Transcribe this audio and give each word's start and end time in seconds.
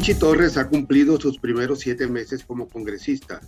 Chichi 0.00 0.18
Torres 0.18 0.56
ha 0.56 0.66
cumplido 0.66 1.20
sus 1.20 1.38
primeros 1.38 1.80
siete 1.80 2.06
meses 2.06 2.42
como 2.42 2.66
congresista, 2.66 3.38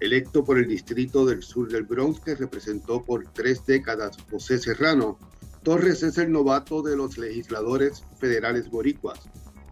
electo 0.00 0.42
por 0.42 0.56
el 0.56 0.66
distrito 0.66 1.26
del 1.26 1.42
sur 1.42 1.70
del 1.70 1.82
Bronx 1.82 2.20
que 2.20 2.34
representó 2.34 3.04
por 3.04 3.30
tres 3.34 3.66
décadas 3.66 4.16
José 4.30 4.58
Serrano. 4.58 5.18
Torres 5.62 6.02
es 6.02 6.16
el 6.16 6.32
novato 6.32 6.80
de 6.80 6.96
los 6.96 7.18
legisladores 7.18 8.02
federales 8.18 8.70
boricuas. 8.70 9.20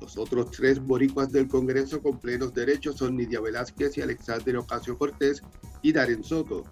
Los 0.03 0.19
otros 0.19 0.51
tres 0.51 0.79
boricuas 0.81 1.33
del 1.33 1.49
Congreso 1.49 2.03
con 2.03 2.21
plenos 2.21 2.53
derechos 2.53 2.97
son 2.97 3.17
Nidia 3.17 3.41
Velázquez 3.41 3.97
y 3.97 4.03
Alexander 4.03 4.59
Ocasio 4.59 4.99
Cortés 4.99 5.41
y 5.81 5.95
Darren 5.95 6.23
Soto. 6.23 6.65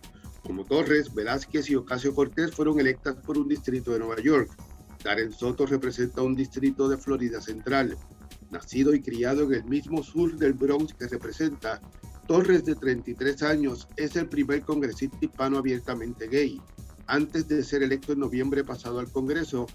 Como 0.42 0.66
Torres, 0.66 1.14
Velázquez 1.14 1.70
y 1.70 1.76
Ocasio 1.76 2.14
Cortés 2.14 2.50
fueron 2.50 2.78
electas 2.78 3.16
por 3.24 3.38
un 3.38 3.48
distrito 3.48 3.94
de 3.94 4.00
Nueva 4.00 4.20
York. 4.20 4.50
Darren 5.02 5.32
Soto 5.32 5.64
representa 5.64 6.20
un 6.20 6.36
distrito 6.36 6.90
de 6.90 6.98
Florida 6.98 7.40
Central. 7.40 7.96
Nacido 8.50 8.94
y 8.94 9.00
criado 9.00 9.44
en 9.44 9.54
el 9.54 9.64
mismo 9.64 10.02
sur 10.02 10.36
del 10.36 10.52
Bronx 10.52 10.94
que 10.94 11.08
representa, 11.08 11.80
Torres, 12.26 12.64
de 12.64 12.74
33 12.74 13.42
años, 13.42 13.88
es 13.96 14.16
el 14.16 14.28
primer 14.28 14.62
congresista 14.62 15.16
hispano 15.20 15.58
abiertamente 15.58 16.26
gay. 16.26 16.60
Antes 17.06 17.46
de 17.46 17.62
ser 17.62 17.82
electo 17.82 18.12
en 18.12 18.20
noviembre 18.20 18.64
pasado 18.64 18.98
al 18.98 19.10
Congreso, 19.10 19.66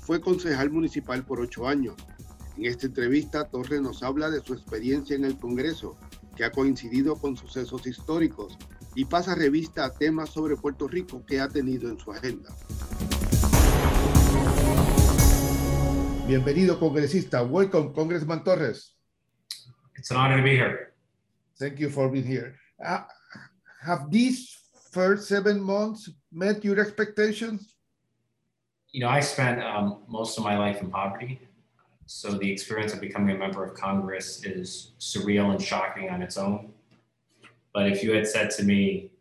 fue 0.00 0.20
concejal 0.20 0.70
municipal 0.70 1.24
por 1.24 1.40
ocho 1.40 1.68
años. 1.68 1.96
En 2.56 2.64
esta 2.64 2.86
entrevista, 2.86 3.44
Torres 3.44 3.82
nos 3.82 4.02
habla 4.02 4.30
de 4.30 4.40
su 4.40 4.54
experiencia 4.54 5.14
en 5.16 5.24
el 5.24 5.38
Congreso, 5.38 5.96
que 6.34 6.44
ha 6.44 6.52
coincidido 6.52 7.16
con 7.16 7.36
sucesos 7.36 7.86
históricos, 7.86 8.56
y 8.94 9.04
pasa 9.04 9.34
revista 9.34 9.84
a 9.84 9.92
temas 9.92 10.30
sobre 10.30 10.56
Puerto 10.56 10.88
Rico 10.88 11.24
que 11.26 11.40
ha 11.40 11.48
tenido 11.48 11.90
en 11.90 11.98
su 11.98 12.10
agenda. 12.10 12.48
Bienvenido, 16.28 16.78
congresista. 16.78 17.42
Welcome, 17.42 17.94
Congressman 17.94 18.44
Torres. 18.44 18.92
It's 19.96 20.10
an 20.10 20.18
honor 20.18 20.36
to 20.36 20.42
be 20.42 20.50
here. 20.50 20.92
Thank 21.58 21.80
you 21.80 21.88
for 21.88 22.10
being 22.10 22.26
here. 22.26 22.54
Uh, 22.84 23.04
have 23.80 24.10
these 24.10 24.54
first 24.92 25.26
seven 25.26 25.58
months 25.58 26.10
met 26.30 26.62
your 26.62 26.78
expectations? 26.80 27.76
You 28.92 29.00
know, 29.00 29.08
I 29.08 29.20
spent 29.20 29.62
um, 29.62 30.02
most 30.06 30.36
of 30.36 30.44
my 30.44 30.58
life 30.58 30.82
in 30.82 30.90
poverty. 30.90 31.40
So 32.04 32.32
the 32.32 32.52
experience 32.52 32.92
of 32.92 33.00
becoming 33.00 33.34
a 33.34 33.38
member 33.38 33.64
of 33.64 33.72
Congress 33.72 34.44
is 34.44 34.92
surreal 35.00 35.52
and 35.52 35.62
shocking 35.62 36.10
on 36.10 36.20
its 36.20 36.36
own. 36.36 36.74
But 37.72 37.90
if 37.90 38.02
you 38.02 38.12
had 38.12 38.26
said 38.26 38.50
to 38.50 38.64
me 38.64 39.12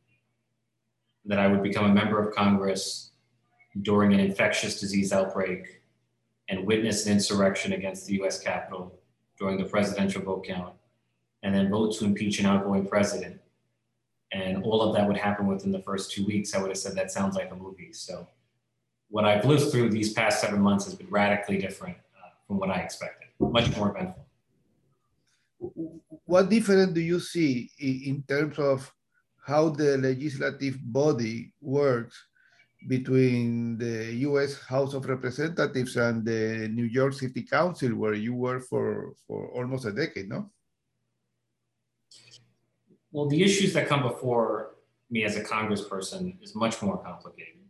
that 1.23 1.39
I 1.39 1.47
would 1.47 1.63
become 1.63 1.85
a 1.85 1.93
member 1.93 2.19
of 2.19 2.35
Congress 2.35 3.11
during 3.81 4.11
an 4.13 4.19
infectious 4.19 4.81
disease 4.81 5.13
outbreak 5.13 5.76
and 6.49 6.65
witness 6.65 7.05
an 7.05 7.13
insurrection 7.13 7.73
against 7.73 8.07
the 8.07 8.21
US 8.21 8.39
Capitol 8.39 8.93
during 9.37 9.57
the 9.57 9.65
presidential 9.65 10.21
vote 10.21 10.45
count, 10.45 10.73
and 11.43 11.53
then 11.53 11.69
vote 11.69 11.93
to 11.95 12.05
impeach 12.05 12.39
an 12.39 12.45
outgoing 12.45 12.87
president. 12.87 13.39
And 14.31 14.63
all 14.63 14.81
of 14.81 14.95
that 14.95 15.07
would 15.07 15.17
happen 15.17 15.47
within 15.47 15.71
the 15.71 15.81
first 15.81 16.11
two 16.11 16.25
weeks. 16.25 16.53
I 16.53 16.59
would 16.59 16.69
have 16.69 16.77
said 16.77 16.95
that 16.95 17.11
sounds 17.11 17.35
like 17.35 17.51
a 17.51 17.55
movie. 17.55 17.93
So, 17.93 18.27
what 19.09 19.23
I've 19.23 19.45
lived 19.45 19.71
through 19.71 19.89
these 19.89 20.11
past 20.11 20.41
seven 20.41 20.61
months 20.61 20.83
has 20.85 20.95
been 20.95 21.09
radically 21.09 21.57
different 21.57 21.95
uh, 22.17 22.29
from 22.45 22.57
what 22.57 22.69
I 22.69 22.79
expected, 22.79 23.29
much 23.39 23.73
more 23.77 23.89
eventful. 23.89 24.25
What 26.25 26.49
difference 26.49 26.91
do 26.91 26.99
you 26.99 27.19
see 27.21 27.71
in 27.79 28.23
terms 28.27 28.59
of 28.59 28.91
how 29.45 29.69
the 29.69 29.97
legislative 29.97 30.77
body 30.83 31.53
works 31.61 32.21
between 32.85 33.77
the 33.77 34.13
US 34.27 34.61
House 34.61 34.93
of 34.93 35.07
Representatives 35.07 35.95
and 35.97 36.23
the 36.23 36.69
New 36.71 36.85
York 36.85 37.13
City 37.13 37.41
Council, 37.41 37.95
where 37.95 38.13
you 38.13 38.35
were 38.35 38.59
for, 38.59 39.13
for 39.25 39.49
almost 39.49 39.85
a 39.85 39.91
decade, 39.91 40.29
no? 40.29 40.51
Well, 43.11 43.27
the 43.27 43.41
issues 43.41 43.73
that 43.73 43.87
come 43.87 44.03
before 44.03 44.75
me 45.09 45.23
as 45.23 45.37
a 45.37 45.43
congressperson 45.43 46.41
is 46.43 46.55
much 46.55 46.81
more 46.81 46.97
complicated. 46.97 47.61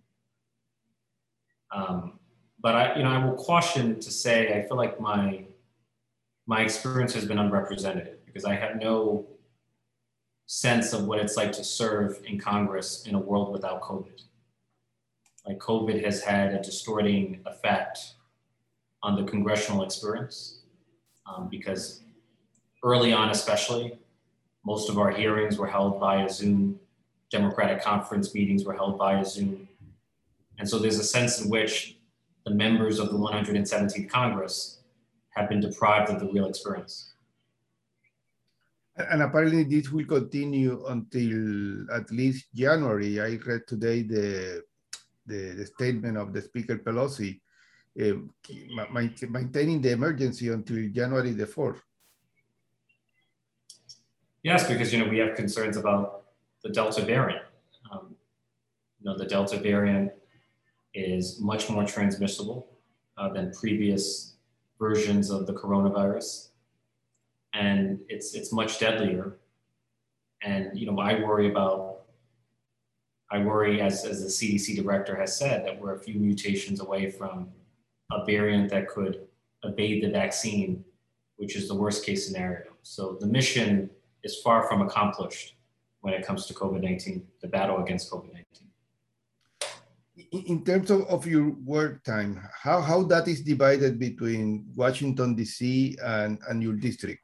Um, 1.72 2.20
but 2.60 2.76
I, 2.76 2.96
you 2.98 3.04
know, 3.04 3.10
I 3.10 3.24
will 3.24 3.36
caution 3.36 4.00
to 4.00 4.12
say 4.12 4.54
I 4.54 4.68
feel 4.68 4.78
like 4.78 5.00
my 5.00 5.46
my 6.48 6.62
experience 6.62 7.14
has 7.14 7.26
been 7.26 7.40
unrepresented 7.40 8.20
because 8.26 8.46
I 8.46 8.56
have 8.56 8.78
no 8.78 9.28
sense 10.46 10.94
of 10.94 11.06
what 11.06 11.20
it's 11.20 11.36
like 11.36 11.52
to 11.52 11.64
serve 11.64 12.22
in 12.26 12.40
Congress 12.40 13.06
in 13.06 13.16
a 13.16 13.20
world 13.20 13.52
without 13.52 13.82
COVID 13.82 14.22
like 15.48 15.60
COVID 15.60 16.04
has 16.04 16.22
had 16.22 16.54
a 16.54 16.62
distorting 16.62 17.40
effect 17.46 18.00
on 19.02 19.16
the 19.16 19.24
congressional 19.24 19.84
experience 19.84 20.60
um, 21.26 21.48
because 21.50 22.02
early 22.84 23.14
on, 23.14 23.30
especially, 23.30 23.98
most 24.66 24.90
of 24.90 24.98
our 24.98 25.12
hearings 25.12 25.58
were 25.58 25.68
held 25.68 26.00
via 26.00 26.30
Zoom. 26.30 26.80
Democratic 27.32 27.82
conference 27.82 28.34
meetings 28.34 28.66
were 28.66 28.74
held 28.74 28.98
via 28.98 29.24
Zoom. 29.24 29.68
And 30.60 30.68
so 30.68 30.80
there's 30.80 31.00
a 31.00 31.04
sense 31.04 31.42
in 31.42 31.50
which 31.50 31.98
the 32.46 32.52
members 32.52 33.00
of 33.00 33.10
the 33.10 33.18
117th 33.18 34.10
Congress 34.10 34.80
have 35.30 35.50
been 35.50 35.60
deprived 35.60 36.10
of 36.10 36.20
the 36.20 36.28
real 36.28 36.48
experience. 36.48 37.14
And 38.98 39.22
apparently 39.22 39.64
this 39.64 39.92
will 39.92 40.06
continue 40.06 40.84
until 40.88 41.86
at 41.94 42.10
least 42.12 42.48
January. 42.56 43.22
I 43.22 43.38
read 43.46 43.68
today 43.68 44.02
the 44.02 44.64
the, 45.28 45.54
the 45.58 45.66
statement 45.66 46.18
of 46.18 46.34
the 46.34 46.42
Speaker 46.42 46.78
Pelosi, 46.78 47.40
uh, 48.02 48.14
maintaining 49.30 49.82
the 49.82 49.92
emergency 49.92 50.50
until 50.50 50.90
January 50.90 51.32
the 51.32 51.46
4th. 51.46 51.80
Yes, 54.44 54.68
because 54.68 54.94
you 54.94 55.00
know 55.04 55.10
we 55.10 55.18
have 55.18 55.36
concerns 55.36 55.78
about 55.78 56.24
the 56.64 56.70
Delta 56.70 57.02
variant. 57.02 57.44
Um, 57.92 58.16
you 59.00 59.06
know, 59.06 59.18
the 59.18 59.26
Delta 59.26 59.58
variant 59.58 60.12
is 60.94 61.42
much 61.42 61.70
more 61.70 61.86
transmissible 61.86 62.68
uh, 63.18 63.30
than 63.30 63.52
previous 63.52 64.36
versions 64.80 65.32
of 65.32 65.48
the 65.48 65.54
coronavirus, 65.54 66.50
and 67.54 68.00
it's 68.10 68.36
it's 68.36 68.54
much 68.54 68.80
deadlier. 68.80 69.38
And 70.44 70.80
you 70.80 70.86
know, 70.90 71.00
I 71.00 71.16
worry 71.16 71.50
about 71.50 71.87
I 73.30 73.40
worry, 73.40 73.82
as, 73.82 74.06
as 74.06 74.22
the 74.22 74.30
CDC 74.30 74.78
director 74.82 75.16
has 75.18 75.38
said, 75.38 75.66
that 75.66 75.80
we're 75.80 75.96
a 75.96 76.00
few 76.00 76.16
mutations 76.16 76.80
away 76.80 77.12
from 77.12 77.50
a 78.12 78.24
variant 78.26 78.70
that 78.70 78.88
could 78.88 79.28
evade 79.64 80.04
the 80.04 80.10
vaccine, 80.10 80.84
which 81.36 81.56
is 81.58 81.68
the 81.68 81.76
worst 81.76 82.06
case 82.06 82.26
scenario. 82.26 82.72
So 82.84 83.18
the 83.20 83.28
mission 83.28 83.90
is 84.24 84.40
far 84.42 84.68
from 84.68 84.82
accomplished 84.82 85.56
when 86.02 86.14
it 86.14 86.26
comes 86.26 86.46
to 86.46 86.54
COVID 86.54 86.82
19, 86.82 87.28
the 87.42 87.48
battle 87.48 87.84
against 87.84 88.10
COVID 88.10 88.32
19. 88.32 88.46
In 90.48 90.64
terms 90.64 90.90
of, 90.90 91.02
of 91.08 91.28
your 91.28 91.52
work 91.66 92.04
time, 92.04 92.42
how, 92.54 92.82
how 92.82 93.04
that 93.04 93.28
is 93.28 93.42
divided 93.42 94.00
between 94.00 94.66
Washington, 94.76 95.36
D.C. 95.36 95.98
and, 96.02 96.40
and 96.50 96.64
your 96.64 96.74
district? 96.74 97.22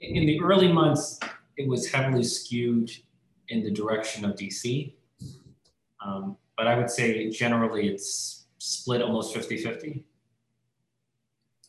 In 0.00 0.26
the 0.26 0.40
early 0.40 0.72
months, 0.72 1.18
it 1.56 1.68
was 1.68 1.90
heavily 1.90 2.24
skewed 2.24 2.90
in 3.48 3.62
the 3.62 3.70
direction 3.70 4.24
of 4.24 4.36
DC. 4.36 4.94
Um, 6.04 6.36
but 6.56 6.66
I 6.66 6.76
would 6.76 6.90
say 6.90 7.30
generally 7.30 7.88
it's 7.88 8.46
split 8.58 9.02
almost 9.02 9.34
50 9.34 9.56
50. 9.58 10.04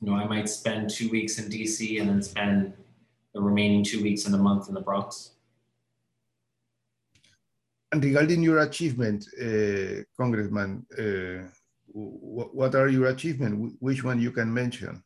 You 0.02 0.10
know, 0.10 0.16
I 0.16 0.26
might 0.26 0.50
spend 0.50 0.90
two 0.90 1.10
weeks 1.10 1.40
in 1.40 1.50
DC 1.50 2.00
and 2.00 2.10
then 2.10 2.22
spend 2.22 2.74
the 3.34 3.42
remaining 3.42 3.84
two 3.84 4.02
weeks 4.04 4.26
in 4.26 4.32
the 4.32 4.38
month 4.38 4.68
in 4.68 4.74
the 4.74 4.82
Bronx. 4.82 5.32
And 7.92 8.04
regarding 8.04 8.42
your 8.42 8.60
achievement, 8.60 9.28
uh, 9.40 10.04
Congressman, 10.18 10.86
uh, 10.98 11.48
what 11.94 12.74
are 12.74 12.90
your 12.90 13.08
achievements? 13.08 13.76
Which 13.80 14.04
one 14.04 14.20
you 14.20 14.32
can 14.32 14.52
mention? 14.52 15.04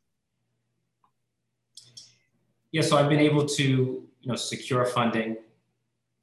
Yeah, 2.71 2.81
so 2.81 2.97
I've 2.97 3.09
been 3.09 3.19
able 3.19 3.45
to 3.45 4.07
you 4.27 4.33
know, 4.33 4.35
secure 4.35 4.83
funding 4.83 5.37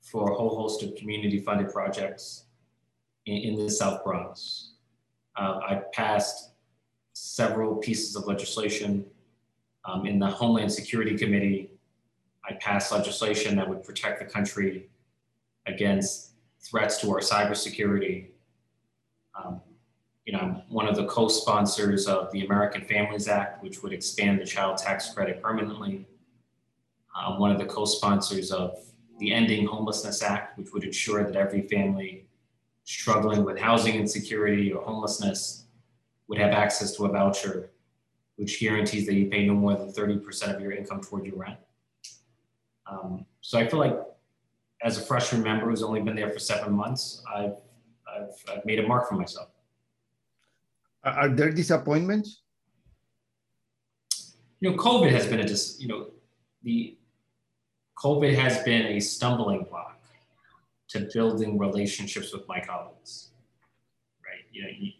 for 0.02 0.30
a 0.30 0.34
whole 0.34 0.54
host 0.54 0.82
of 0.82 0.94
community 0.94 1.40
funded 1.40 1.72
projects 1.72 2.44
in, 3.24 3.36
in 3.38 3.56
the 3.56 3.70
South 3.70 4.04
Bronx. 4.04 4.72
Uh, 5.36 5.58
I 5.66 5.82
passed 5.94 6.50
several 7.14 7.76
pieces 7.76 8.14
of 8.14 8.26
legislation 8.26 9.06
um, 9.86 10.04
in 10.04 10.18
the 10.18 10.26
Homeland 10.26 10.70
Security 10.70 11.16
Committee. 11.16 11.70
I 12.46 12.52
passed 12.52 12.92
legislation 12.92 13.56
that 13.56 13.66
would 13.66 13.82
protect 13.82 14.18
the 14.18 14.26
country 14.26 14.90
against 15.64 16.32
threats 16.60 17.00
to 17.00 17.10
our 17.10 17.20
cybersecurity. 17.20 18.26
Um, 19.34 19.62
you 20.26 20.34
know, 20.34 20.40
I'm 20.40 20.54
one 20.68 20.88
of 20.88 20.96
the 20.96 21.06
co-sponsors 21.06 22.06
of 22.06 22.30
the 22.32 22.44
American 22.44 22.84
Families 22.84 23.28
Act, 23.28 23.62
which 23.62 23.82
would 23.82 23.94
expand 23.94 24.42
the 24.42 24.44
child 24.44 24.76
tax 24.76 25.08
credit 25.14 25.40
permanently. 25.40 26.06
I'm 27.14 27.38
one 27.38 27.50
of 27.50 27.58
the 27.58 27.66
co-sponsors 27.66 28.50
of 28.50 28.78
the 29.18 29.32
Ending 29.32 29.66
Homelessness 29.66 30.22
Act, 30.22 30.58
which 30.58 30.72
would 30.72 30.84
ensure 30.84 31.24
that 31.24 31.36
every 31.36 31.62
family 31.62 32.26
struggling 32.84 33.44
with 33.44 33.58
housing 33.58 33.94
insecurity 33.94 34.72
or 34.72 34.82
homelessness 34.82 35.66
would 36.28 36.38
have 36.38 36.52
access 36.52 36.96
to 36.96 37.04
a 37.04 37.08
voucher 37.08 37.70
which 38.36 38.58
guarantees 38.58 39.06
that 39.06 39.14
you 39.14 39.26
pay 39.26 39.46
no 39.46 39.54
more 39.54 39.76
than 39.76 39.92
30% 39.92 40.56
of 40.56 40.60
your 40.60 40.72
income 40.72 41.00
toward 41.00 41.24
your 41.24 41.36
rent. 41.36 41.58
Um, 42.90 43.24
so 43.40 43.58
I 43.58 43.68
feel 43.68 43.78
like 43.78 43.96
as 44.82 44.98
a 44.98 45.00
freshman 45.00 45.42
member 45.42 45.70
who's 45.70 45.82
only 45.82 46.00
been 46.00 46.16
there 46.16 46.30
for 46.30 46.40
seven 46.40 46.72
months, 46.72 47.22
I've, 47.32 47.54
I've, 48.12 48.34
I've 48.50 48.64
made 48.64 48.80
a 48.80 48.86
mark 48.86 49.08
for 49.08 49.14
myself. 49.14 49.50
Are 51.04 51.28
there 51.28 51.52
disappointments? 51.52 52.42
You 54.60 54.70
know, 54.70 54.76
COVID 54.76 55.10
has 55.10 55.26
been 55.26 55.40
a 55.40 55.44
dis, 55.44 55.76
you 55.78 55.88
know, 55.88 56.08
the 56.62 56.96
COVID 57.98 58.34
has 58.34 58.62
been 58.62 58.86
a 58.86 59.00
stumbling 59.00 59.64
block 59.64 60.00
to 60.88 61.08
building 61.12 61.58
relationships 61.58 62.32
with 62.32 62.46
my 62.48 62.60
colleagues. 62.60 63.30
Right? 64.24 64.44
You 64.52 64.62
know, 64.62 64.68
you, 64.78 64.92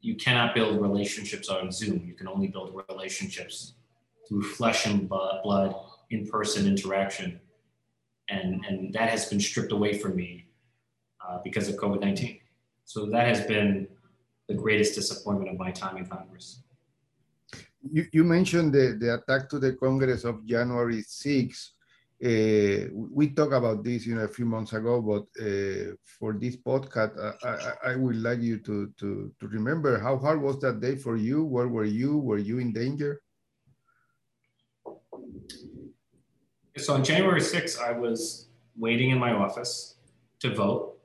you 0.00 0.16
cannot 0.16 0.54
build 0.54 0.80
relationships 0.80 1.48
on 1.48 1.70
Zoom. 1.70 2.04
You 2.06 2.14
can 2.14 2.28
only 2.28 2.48
build 2.48 2.80
relationships 2.88 3.74
through 4.28 4.42
flesh 4.42 4.86
and 4.86 5.08
blood, 5.08 5.74
in-person 6.10 6.66
interaction, 6.66 7.40
and 8.28 8.64
and 8.66 8.92
that 8.94 9.08
has 9.10 9.26
been 9.26 9.40
stripped 9.40 9.72
away 9.72 9.98
from 9.98 10.16
me 10.16 10.46
uh, 11.26 11.38
because 11.44 11.68
of 11.68 11.76
COVID-19. 11.76 12.40
So 12.84 13.06
that 13.06 13.26
has 13.26 13.46
been 13.46 13.88
the 14.48 14.54
greatest 14.54 14.94
disappointment 14.94 15.50
of 15.50 15.58
my 15.58 15.70
time 15.70 15.96
in 15.96 16.06
Congress. 16.06 16.62
You, 17.90 18.06
you 18.12 18.24
mentioned 18.24 18.72
the, 18.72 18.96
the 18.98 19.14
attack 19.14 19.48
to 19.50 19.58
the 19.58 19.72
Congress 19.74 20.24
of 20.24 20.46
January 20.46 21.02
6th. 21.02 21.70
Uh, 22.22 22.86
we 22.94 23.30
talked 23.30 23.52
about 23.52 23.82
this 23.82 24.06
you 24.06 24.14
know 24.14 24.22
a 24.22 24.28
few 24.28 24.44
months 24.44 24.72
ago 24.74 25.02
but 25.02 25.26
uh, 25.42 25.90
for 26.04 26.32
this 26.34 26.56
podcast 26.56 27.18
I, 27.18 27.48
I, 27.48 27.92
I, 27.92 27.96
would 27.96 28.14
like 28.14 28.40
you 28.40 28.58
to, 28.58 28.92
to 29.00 29.32
to 29.40 29.48
remember 29.48 29.98
how 29.98 30.16
hard 30.18 30.40
was 30.40 30.60
that 30.60 30.80
day 30.80 30.94
for 30.94 31.16
you? 31.16 31.42
Where 31.42 31.66
were 31.66 31.84
you? 31.84 32.18
Were 32.18 32.38
you 32.38 32.60
in 32.60 32.72
danger? 32.72 33.20
So 36.76 36.94
on 36.94 37.02
january 37.02 37.40
6th 37.40 37.80
i 37.82 37.90
was 37.90 38.46
waiting 38.76 39.10
in 39.10 39.18
my 39.18 39.32
office 39.32 39.96
to 40.38 40.54
vote 40.54 40.98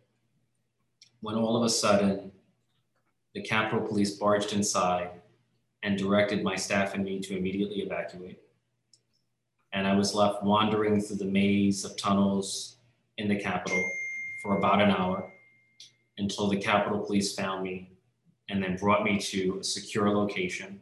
when 1.21 1.33
all 1.33 1.57
of 1.57 1.63
a 1.63 1.69
sudden 1.69 2.31
the 3.33 3.41
capitol 3.41 3.81
police 3.87 4.11
barged 4.11 4.53
inside 4.53 5.09
and 5.81 5.97
directed 5.97 6.43
my 6.43 6.55
staff 6.55 6.93
and 6.93 7.03
me 7.03 7.19
to 7.19 7.35
immediately 7.35 7.77
evacuate 7.81 8.39
and 9.77 9.85
I 9.85 9.93
was 9.93 10.15
left 10.15 10.41
wandering 10.41 10.99
through 10.99 11.17
the 11.17 11.25
maze 11.25 11.85
of 11.85 11.95
tunnels 11.97 12.77
in 13.19 13.27
the 13.27 13.35
Capitol 13.35 13.79
for 14.41 14.57
about 14.57 14.81
an 14.81 14.89
hour 14.89 15.31
until 16.17 16.47
the 16.47 16.57
Capitol 16.57 17.05
Police 17.05 17.35
found 17.35 17.63
me 17.63 17.91
and 18.49 18.61
then 18.61 18.75
brought 18.77 19.03
me 19.03 19.19
to 19.19 19.59
a 19.61 19.63
secure 19.63 20.09
location. 20.09 20.81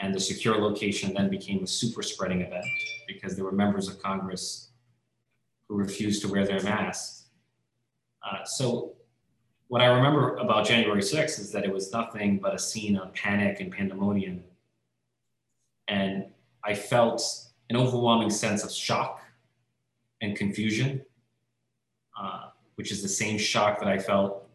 And 0.00 0.14
the 0.14 0.20
secure 0.20 0.58
location 0.58 1.14
then 1.14 1.30
became 1.30 1.64
a 1.64 1.66
super 1.66 2.02
spreading 2.02 2.42
event 2.42 2.66
because 3.06 3.36
there 3.36 3.44
were 3.46 3.52
members 3.52 3.88
of 3.88 4.02
Congress 4.02 4.68
who 5.66 5.74
refused 5.74 6.20
to 6.22 6.28
wear 6.28 6.44
their 6.44 6.62
masks. 6.62 7.28
Uh, 8.22 8.44
so, 8.44 8.96
what 9.68 9.80
I 9.80 9.86
remember 9.86 10.36
about 10.36 10.66
January 10.66 11.00
6th 11.00 11.40
is 11.40 11.52
that 11.52 11.64
it 11.64 11.72
was 11.72 11.90
nothing 11.90 12.38
but 12.38 12.54
a 12.54 12.58
scene 12.58 12.98
of 12.98 13.14
panic 13.14 13.60
and 13.60 13.72
pandemonium. 13.72 14.44
And 15.88 16.26
I 16.62 16.74
felt 16.74 17.47
an 17.70 17.76
overwhelming 17.76 18.30
sense 18.30 18.64
of 18.64 18.72
shock 18.72 19.22
and 20.20 20.36
confusion, 20.36 21.02
uh, 22.18 22.46
which 22.76 22.90
is 22.90 23.02
the 23.02 23.08
same 23.08 23.38
shock 23.38 23.78
that 23.78 23.88
I 23.88 23.98
felt 23.98 24.48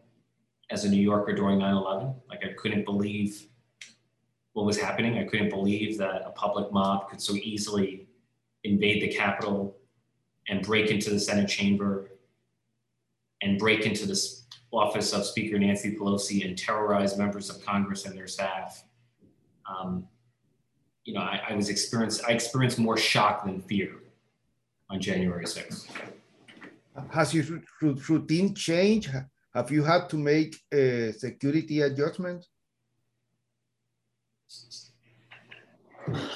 as 0.70 0.84
a 0.84 0.90
New 0.90 1.00
Yorker 1.00 1.34
during 1.34 1.58
9 1.58 1.74
11. 1.74 2.14
Like 2.28 2.44
I 2.44 2.52
couldn't 2.54 2.84
believe 2.84 3.46
what 4.52 4.66
was 4.66 4.80
happening. 4.80 5.18
I 5.18 5.24
couldn't 5.24 5.50
believe 5.50 5.98
that 5.98 6.22
a 6.24 6.30
public 6.30 6.72
mob 6.72 7.08
could 7.08 7.20
so 7.20 7.34
easily 7.34 8.06
invade 8.62 9.02
the 9.02 9.08
Capitol 9.08 9.76
and 10.48 10.62
break 10.62 10.90
into 10.90 11.10
the 11.10 11.20
Senate 11.20 11.48
chamber 11.48 12.10
and 13.42 13.58
break 13.58 13.84
into 13.84 14.06
the 14.06 14.20
office 14.72 15.12
of 15.12 15.24
Speaker 15.24 15.58
Nancy 15.58 15.96
Pelosi 15.96 16.46
and 16.46 16.56
terrorize 16.56 17.16
members 17.16 17.50
of 17.50 17.64
Congress 17.64 18.06
and 18.06 18.16
their 18.16 18.26
staff. 18.26 18.84
Um, 19.68 20.06
you 21.04 21.12
know, 21.12 21.20
I, 21.20 21.40
I 21.50 21.54
was 21.54 21.68
experienced, 21.68 22.22
I 22.26 22.32
experienced 22.32 22.78
more 22.78 22.96
shock 22.96 23.44
than 23.44 23.60
fear 23.60 23.92
on 24.88 25.00
January 25.00 25.44
6th. 25.44 25.86
Has 27.10 27.34
your 27.34 27.62
routine 27.80 28.54
changed? 28.54 29.10
Have 29.52 29.70
you 29.70 29.82
had 29.82 30.08
to 30.10 30.16
make 30.16 30.56
a 30.72 31.12
security 31.12 31.82
adjustment? 31.82 32.46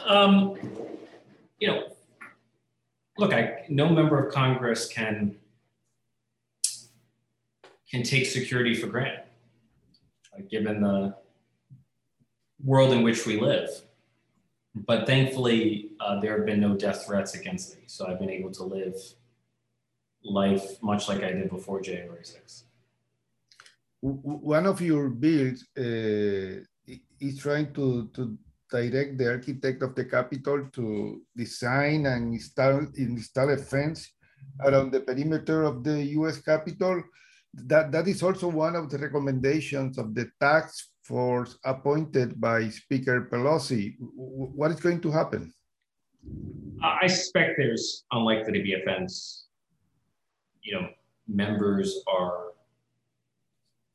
Um, 0.07 0.57
you 1.59 1.69
know, 1.69 1.83
look, 3.19 3.33
I, 3.33 3.65
no 3.69 3.89
member 3.89 4.25
of 4.25 4.33
Congress 4.33 4.89
can 4.89 5.37
can 7.91 8.03
take 8.03 8.27
security 8.27 8.75
for 8.75 8.87
granted, 8.87 9.25
uh, 10.37 10.43
given 10.51 10.83
the 10.83 11.15
world 12.63 12.93
in 12.93 13.03
which 13.03 13.27
we 13.27 13.41
live 13.41 13.71
but 14.87 15.07
thankfully, 15.07 15.91
uh, 16.01 16.21
there 16.21 16.37
have 16.37 16.47
been 16.47 16.61
no 16.61 16.77
death 16.77 17.07
threats 17.07 17.35
against 17.35 17.77
me. 17.77 17.83
So 17.87 18.07
I've 18.07 18.19
been 18.19 18.31
able 18.31 18.53
to 18.53 18.65
live 18.65 18.97
life 20.23 20.83
much 20.83 21.09
like 21.09 21.23
I 21.23 21.33
did 21.33 21.51
before 21.51 21.81
January 21.81 22.23
6th. 22.23 22.65
One 24.01 24.67
of 24.67 24.81
your 24.81 25.09
bills 25.09 25.65
uh, 25.77 26.63
is 27.21 27.39
trying 27.39 27.73
to, 27.75 28.09
to 28.15 28.39
direct 28.71 29.19
the 29.19 29.29
architect 29.29 29.83
of 29.83 29.95
the 29.95 30.05
Capitol 30.05 30.69
to 30.73 31.23
design 31.37 32.07
and 32.07 32.35
install, 32.35 32.87
install 32.95 33.51
a 33.51 33.57
fence 33.57 34.13
around 34.65 34.93
the 34.93 35.01
perimeter 35.01 35.65
of 35.65 35.83
the 35.83 36.05
US 36.19 36.41
Capitol. 36.41 37.03
That, 37.55 37.91
that 37.93 38.07
is 38.07 38.23
also 38.23 38.49
one 38.49 38.77
of 38.77 38.89
the 38.91 38.99
recommendations 38.99 39.99
of 39.99 40.15
the 40.15 40.31
tax 40.39 40.91
force 41.09 41.57
appointed 41.65 42.39
by 42.39 42.69
Speaker 42.69 43.29
Pelosi. 43.33 43.97
What 43.99 44.71
is 44.71 44.81
going 44.81 45.01
to 45.01 45.11
happen? 45.11 45.53
I 46.83 47.07
suspect 47.07 47.55
there's 47.57 48.05
unlikely 48.13 48.53
to 48.53 48.63
be 48.63 48.77
fence. 48.85 49.47
You 50.63 50.75
know, 50.75 50.89
members 51.27 52.05
are 52.07 52.53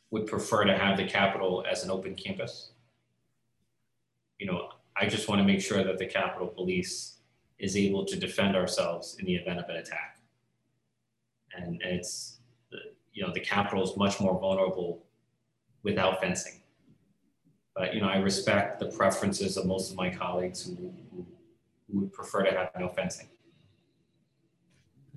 would 0.09 0.27
prefer 0.27 0.63
to 0.63 0.77
have 0.77 0.97
the 0.97 1.05
Capitol 1.05 1.63
as 1.69 1.83
an 1.83 1.89
open 1.89 2.15
campus. 2.15 2.73
You 4.39 4.47
know, 4.47 4.69
I 4.95 5.07
just 5.07 5.27
want 5.27 5.39
to 5.39 5.45
make 5.45 5.61
sure 5.61 5.83
that 5.83 5.97
the 5.97 6.05
Capitol 6.05 6.47
Police 6.47 7.17
is 7.57 7.75
able 7.75 8.05
to 8.05 8.15
defend 8.15 8.55
ourselves 8.55 9.17
in 9.19 9.25
the 9.25 9.35
event 9.35 9.59
of 9.59 9.69
an 9.69 9.77
attack. 9.77 10.19
And, 11.55 11.81
and 11.81 11.95
it's, 11.95 12.39
you 13.13 13.23
know, 13.23 13.33
the 13.33 13.39
Capitol 13.39 13.83
is 13.83 13.97
much 13.97 14.19
more 14.19 14.39
vulnerable 14.39 15.03
without 15.81 16.21
fencing. 16.21 16.62
But 17.75 17.93
you 17.93 18.01
know, 18.01 18.07
I 18.07 18.17
respect 18.17 18.79
the 18.79 18.87
preferences 18.87 19.57
of 19.57 19.65
most 19.65 19.91
of 19.91 19.97
my 19.97 20.09
colleagues 20.09 20.63
who, 20.63 20.93
who, 21.11 21.25
who 21.87 21.99
would 22.01 22.13
prefer 22.13 22.43
to 22.43 22.51
have 22.51 22.69
no 22.79 22.89
fencing. 22.89 23.29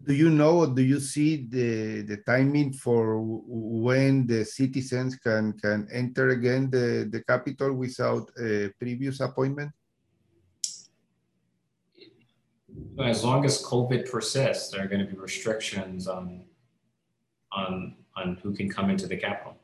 Do 0.06 0.14
you 0.14 0.30
know 0.30 0.58
or 0.58 0.68
do 0.68 0.82
you 0.82 1.00
see 1.00 1.48
the, 1.48 2.02
the 2.02 2.18
timing 2.18 2.72
for 2.72 3.18
when 3.20 4.26
the 4.26 4.44
citizens 4.44 5.16
can, 5.16 5.52
can 5.54 5.88
enter 5.92 6.30
again 6.30 6.70
the, 6.70 7.08
the 7.10 7.25
Capitol 7.25 7.72
without 7.72 8.30
a 8.40 8.70
previous 8.78 9.20
appointment? 9.20 9.72
As 13.02 13.25
long 13.25 13.44
as 13.44 13.62
COVID 13.62 14.08
persists, 14.10 14.70
there 14.70 14.84
are 14.84 14.86
going 14.86 15.04
to 15.04 15.10
be 15.10 15.18
restrictions 15.18 16.06
on, 16.06 16.44
on, 17.50 17.96
on 18.16 18.38
who 18.42 18.54
can 18.54 18.70
come 18.70 18.90
into 18.90 19.08
the 19.08 19.16
Capitol 19.16 19.56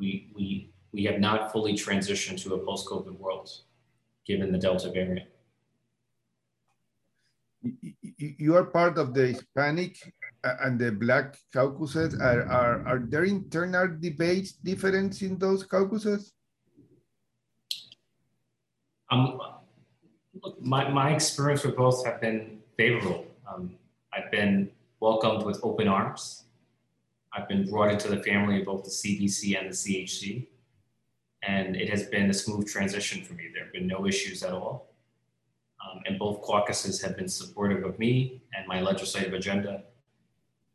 we, 0.00 0.32
we, 0.34 0.72
we 0.92 1.04
have 1.04 1.20
not 1.20 1.52
fully 1.52 1.74
transitioned 1.74 2.42
to 2.42 2.54
a 2.54 2.58
post-COVID 2.58 3.18
world, 3.18 3.48
given 4.26 4.50
the 4.50 4.58
Delta 4.58 4.90
variant. 4.90 5.28
You 8.16 8.56
are 8.56 8.64
part 8.64 8.96
of 8.96 9.12
the 9.12 9.28
Hispanic 9.28 9.98
and 10.42 10.80
the 10.80 10.90
Black 10.92 11.36
caucuses. 11.52 12.18
Are, 12.18 12.42
are, 12.48 12.86
are 12.88 12.98
there 13.06 13.24
internal 13.24 13.86
debates 14.00 14.52
different 14.52 15.20
in 15.20 15.38
those 15.38 15.62
caucuses? 15.64 16.32
Um, 19.10 19.38
look, 20.42 20.62
my, 20.62 20.88
my 20.88 21.10
experience 21.10 21.64
with 21.64 21.76
both 21.76 22.06
have 22.06 22.20
been 22.20 22.60
favorable. 22.78 23.26
Um, 23.46 23.74
I've 24.14 24.30
been 24.30 24.70
welcomed 25.00 25.44
with 25.44 25.60
open 25.62 25.88
arms. 25.88 26.44
I've 27.32 27.48
been 27.48 27.68
brought 27.68 27.92
into 27.92 28.08
the 28.08 28.22
family 28.22 28.60
of 28.60 28.66
both 28.66 28.84
the 28.84 28.90
CBC 28.90 29.58
and 29.58 29.70
the 29.70 29.74
CHC, 29.74 30.46
and 31.42 31.76
it 31.76 31.88
has 31.88 32.04
been 32.04 32.28
a 32.28 32.34
smooth 32.34 32.68
transition 32.68 33.24
for 33.24 33.34
me. 33.34 33.44
There 33.54 33.64
have 33.64 33.72
been 33.72 33.86
no 33.86 34.06
issues 34.06 34.42
at 34.42 34.52
all. 34.52 34.90
Um, 35.80 36.02
and 36.06 36.18
both 36.18 36.42
caucuses 36.42 37.00
have 37.02 37.16
been 37.16 37.28
supportive 37.28 37.84
of 37.84 37.98
me 37.98 38.42
and 38.54 38.66
my 38.68 38.80
legislative 38.82 39.32
agenda. 39.32 39.84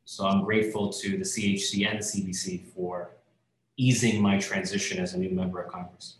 So 0.05 0.25
I'm 0.25 0.43
grateful 0.43 0.91
to 0.91 1.09
the 1.17 1.23
CHC 1.23 1.87
and 1.87 1.99
the 1.99 2.03
CBC 2.03 2.73
for 2.73 3.11
easing 3.77 4.21
my 4.21 4.39
transition 4.39 4.99
as 4.99 5.13
a 5.13 5.19
new 5.19 5.29
member 5.29 5.61
of 5.61 5.71
Congress. 5.71 6.17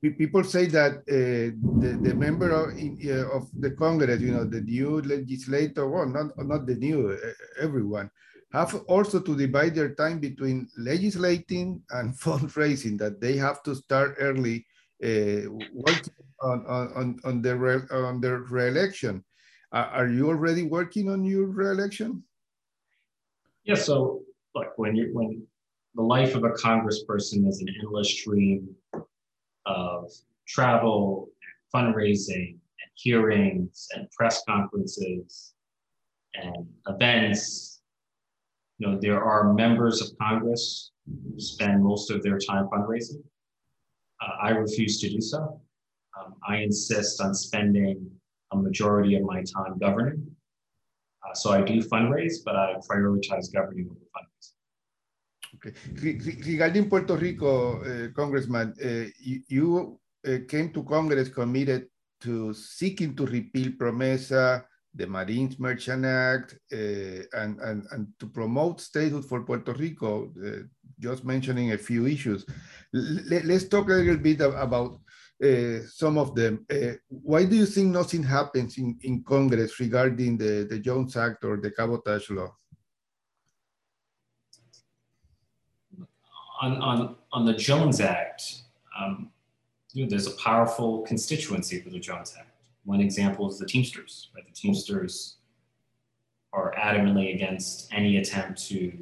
people 0.00 0.44
say 0.44 0.66
that 0.66 0.92
uh, 1.10 1.50
the, 1.82 1.98
the 2.00 2.14
member 2.14 2.50
of, 2.50 2.68
uh, 2.70 3.36
of 3.36 3.50
the 3.58 3.72
Congress, 3.72 4.20
you 4.20 4.32
know, 4.32 4.44
the 4.44 4.60
new 4.60 5.02
legislator, 5.02 5.88
well, 5.88 6.06
not, 6.06 6.26
not 6.38 6.64
the 6.64 6.76
new, 6.76 7.10
uh, 7.10 7.32
everyone, 7.60 8.08
have 8.52 8.74
also 8.88 9.20
to 9.20 9.36
divide 9.36 9.74
their 9.74 9.94
time 9.94 10.18
between 10.18 10.68
legislating 10.78 11.82
and 11.90 12.14
fundraising, 12.20 12.98
that 12.98 13.20
they 13.20 13.36
have 13.36 13.62
to 13.64 13.74
start 13.74 14.16
early 14.18 14.66
uh, 15.04 15.50
working 15.72 16.14
on, 16.40 16.64
on, 16.66 17.18
on, 17.24 17.42
their, 17.42 17.86
on 17.92 18.20
their 18.20 18.38
re-election. 18.38 19.24
are 19.72 20.08
you 20.08 20.28
already 20.28 20.62
working 20.62 21.10
on 21.10 21.24
your 21.24 21.46
re-election? 21.46 22.22
Yeah, 23.64 23.74
so 23.74 24.22
look, 24.54 24.78
when 24.78 24.94
you 24.94 25.10
when 25.12 25.44
the 25.96 26.02
life 26.02 26.36
of 26.36 26.44
a 26.44 26.50
congressperson 26.50 27.48
is 27.48 27.60
an 27.60 27.68
endless 27.80 28.12
stream 28.12 28.68
of 29.66 30.12
travel, 30.46 31.28
and 31.74 31.94
fundraising, 31.94 32.50
and 32.52 32.90
hearings, 32.94 33.88
and 33.96 34.08
press 34.12 34.44
conferences, 34.48 35.54
and 36.34 36.68
events. 36.86 37.75
You 38.78 38.88
know, 38.88 38.98
there 39.00 39.22
are 39.22 39.54
members 39.54 40.02
of 40.02 40.08
Congress 40.18 40.92
who 41.06 41.40
spend 41.40 41.82
most 41.82 42.10
of 42.10 42.22
their 42.22 42.38
time 42.38 42.68
fundraising. 42.72 43.22
Uh, 44.20 44.34
I 44.42 44.50
refuse 44.50 45.00
to 45.00 45.08
do 45.08 45.20
so. 45.20 45.60
Um, 46.18 46.34
I 46.46 46.58
insist 46.58 47.20
on 47.20 47.34
spending 47.34 48.10
a 48.52 48.56
majority 48.56 49.16
of 49.16 49.22
my 49.22 49.42
time 49.42 49.78
governing. 49.78 50.26
Uh, 51.24 51.34
so 51.34 51.52
I 51.52 51.62
do 51.62 51.82
fundraise, 51.82 52.36
but 52.44 52.56
I 52.56 52.74
prioritize 52.88 53.52
governing 53.52 53.88
over 53.90 54.06
fundraising. 54.14 54.56
Okay. 55.56 55.72
Regarding 56.50 56.88
Puerto 56.88 57.16
Rico, 57.16 57.80
uh, 57.80 58.08
Congressman, 58.14 58.74
uh, 58.84 59.08
you, 59.18 59.40
you 59.48 60.00
uh, 60.26 60.38
came 60.48 60.72
to 60.72 60.82
Congress 60.84 61.28
committed 61.28 61.88
to 62.20 62.52
seeking 62.52 63.14
to 63.16 63.26
repeal 63.26 63.72
PROMESA, 63.72 64.64
the 64.96 65.06
Marines 65.06 65.58
Merchant 65.58 66.04
Act, 66.04 66.58
uh, 66.72 67.22
and, 67.40 67.60
and, 67.60 67.86
and 67.92 68.08
to 68.18 68.26
promote 68.26 68.80
statehood 68.80 69.24
for 69.24 69.42
Puerto 69.42 69.72
Rico, 69.74 70.32
uh, 70.44 70.62
just 70.98 71.24
mentioning 71.24 71.72
a 71.72 71.78
few 71.78 72.06
issues. 72.06 72.44
L 72.94 73.40
let's 73.44 73.68
talk 73.68 73.88
a 73.88 73.92
little 73.92 74.22
bit 74.28 74.40
about 74.40 74.92
uh, 75.44 75.78
some 76.02 76.16
of 76.18 76.34
them. 76.34 76.66
why 77.08 77.44
do 77.44 77.54
you 77.56 77.66
think 77.66 77.88
nothing 77.92 78.22
happens 78.22 78.78
in, 78.78 78.98
in 79.02 79.22
Congress 79.22 79.78
regarding 79.78 80.38
the, 80.38 80.66
the 80.70 80.78
Jones 80.78 81.16
Act 81.16 81.44
or 81.44 81.58
the 81.58 81.70
cabotage 81.70 82.30
law? 82.30 82.50
on, 86.60 86.76
on, 86.78 87.16
on 87.32 87.44
the 87.44 87.54
Jones 87.54 88.00
Act, 88.00 88.62
um, 88.98 89.30
there's 89.94 90.26
a 90.26 90.32
powerful 90.32 91.02
constituency 91.02 91.80
for 91.80 91.90
the 91.90 91.98
Jones 91.98 92.34
Act. 92.38 92.50
One 92.86 93.00
example 93.00 93.50
is 93.50 93.58
the 93.58 93.66
Teamsters. 93.66 94.30
Right? 94.34 94.46
The 94.46 94.52
Teamsters 94.52 95.36
are 96.52 96.72
adamantly 96.78 97.34
against 97.34 97.92
any 97.92 98.16
attempt 98.16 98.66
to 98.68 98.92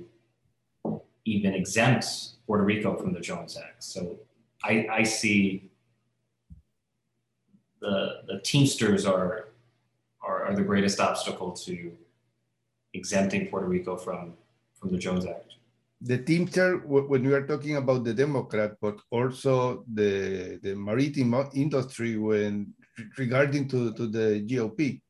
even 1.24 1.54
exempt 1.54 2.06
Puerto 2.46 2.64
Rico 2.64 2.96
from 2.96 3.12
the 3.12 3.20
Jones 3.20 3.56
Act. 3.56 3.84
So 3.84 4.18
I, 4.64 4.88
I 4.90 5.02
see 5.04 5.70
the, 7.80 8.22
the 8.26 8.40
Teamsters 8.42 9.06
are, 9.06 9.50
are, 10.20 10.46
are 10.46 10.54
the 10.56 10.62
greatest 10.62 10.98
obstacle 10.98 11.52
to 11.52 11.92
exempting 12.94 13.48
Puerto 13.48 13.66
Rico 13.66 13.96
from, 13.96 14.32
from 14.80 14.90
the 14.90 14.98
Jones 14.98 15.26
Act 15.26 15.54
the 16.04 16.18
Teamster, 16.18 16.78
when 16.84 17.24
we 17.24 17.32
are 17.32 17.46
talking 17.46 17.76
about 17.76 18.04
the 18.04 18.12
Democrat, 18.12 18.76
but 18.78 19.00
also 19.10 19.84
the, 19.90 20.60
the 20.62 20.74
maritime 20.74 21.34
industry 21.54 22.18
when 22.18 22.74
regarding 23.18 23.68
to, 23.68 23.92
to 23.94 24.06
the 24.06 24.44
GOP? 24.46 25.00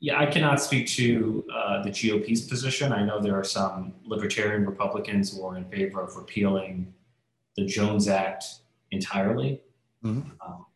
Yeah, 0.00 0.20
I 0.20 0.26
cannot 0.26 0.60
speak 0.60 0.86
to 0.88 1.44
uh, 1.52 1.82
the 1.82 1.90
GOP's 1.90 2.42
position. 2.42 2.92
I 2.92 3.04
know 3.04 3.20
there 3.20 3.36
are 3.36 3.44
some 3.44 3.94
libertarian 4.04 4.66
Republicans 4.66 5.34
who 5.34 5.44
are 5.46 5.56
in 5.56 5.64
favor 5.64 6.02
of 6.02 6.14
repealing 6.16 6.92
the 7.56 7.64
Jones 7.64 8.06
Act 8.06 8.44
entirely. 8.90 9.62
Mm-hmm. 10.04 10.30
Um, 10.46 10.66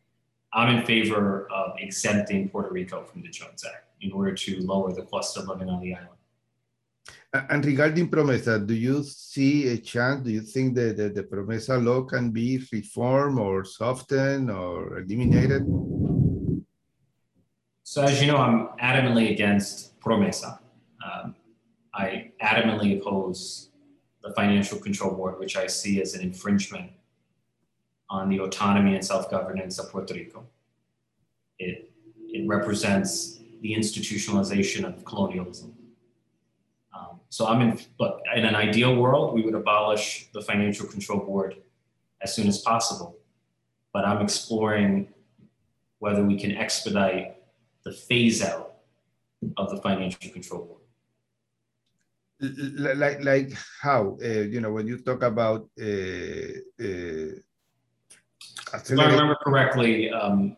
I'm 0.53 0.77
in 0.77 0.85
favor 0.85 1.47
of 1.51 1.73
exempting 1.77 2.49
Puerto 2.49 2.71
Rico 2.71 3.03
from 3.03 3.21
the 3.21 3.29
Jones 3.29 3.63
Act 3.63 3.85
in 4.01 4.11
order 4.11 4.33
to 4.33 4.61
lower 4.61 4.93
the 4.93 5.03
cost 5.03 5.37
of 5.37 5.47
living 5.47 5.69
on 5.69 5.79
the 5.81 5.93
island. 5.93 6.18
And 7.31 7.63
regarding 7.63 8.09
PROMESA, 8.09 8.65
do 8.65 8.73
you 8.73 9.03
see 9.03 9.67
a 9.67 9.77
chance, 9.77 10.25
do 10.25 10.31
you 10.31 10.41
think 10.41 10.73
that 10.75 10.97
the, 10.97 11.09
the 11.09 11.23
PROMESA 11.23 11.83
law 11.83 12.01
can 12.01 12.31
be 12.31 12.59
reformed 12.71 13.37
or 13.37 13.63
softened 13.63 14.49
or 14.49 14.97
eliminated? 14.99 15.63
So 17.83 18.03
as 18.03 18.19
you 18.19 18.31
know, 18.31 18.37
I'm 18.37 18.69
adamantly 18.81 19.31
against 19.31 19.99
PROMESA. 19.99 20.57
Um, 21.05 21.35
I 21.93 22.31
adamantly 22.41 22.99
oppose 22.99 23.69
the 24.23 24.33
Financial 24.33 24.79
Control 24.79 25.13
Board, 25.13 25.37
which 25.37 25.55
I 25.55 25.67
see 25.67 26.01
as 26.01 26.15
an 26.15 26.21
infringement 26.21 26.91
on 28.09 28.29
the 28.29 28.39
autonomy 28.39 28.95
and 28.95 29.05
self-governance 29.05 29.77
of 29.77 29.91
Puerto 29.91 30.15
Rico. 30.15 30.47
It, 31.59 31.91
it 32.27 32.47
represents 32.47 33.39
the 33.61 33.75
institutionalization 33.75 34.83
of 34.83 35.05
colonialism. 35.05 35.75
So 37.29 37.45
I'm 37.47 37.61
in, 37.61 37.79
look, 37.99 38.21
in 38.35 38.43
an 38.45 38.55
ideal 38.55 38.95
world, 38.95 39.35
we 39.35 39.43
would 39.43 39.53
abolish 39.53 40.29
the 40.33 40.41
financial 40.41 40.87
control 40.87 41.19
board 41.19 41.55
as 42.21 42.33
soon 42.35 42.47
as 42.47 42.59
possible. 42.59 43.17
But 43.93 44.05
I'm 44.05 44.21
exploring 44.21 45.09
whether 45.99 46.23
we 46.23 46.39
can 46.39 46.51
expedite 46.55 47.35
the 47.83 47.91
phase 47.91 48.43
out 48.43 48.73
of 49.57 49.69
the 49.69 49.77
financial 49.77 50.31
control 50.31 50.65
board. 50.65 50.79
Like, 52.97 53.23
like 53.23 53.51
how? 53.81 54.17
Uh, 54.23 54.47
you 54.47 54.61
know, 54.61 54.71
when 54.71 54.87
you 54.87 54.97
talk 54.97 55.23
about. 55.23 55.69
Uh, 55.79 56.63
uh, 56.79 57.35
if 58.71 58.99
I 58.99 59.09
remember 59.09 59.35
correctly, 59.43 60.09
um, 60.11 60.55